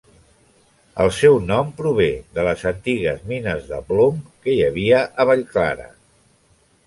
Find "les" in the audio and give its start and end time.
2.47-2.63